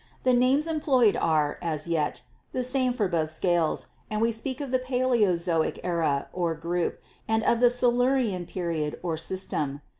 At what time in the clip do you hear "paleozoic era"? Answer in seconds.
4.79-6.27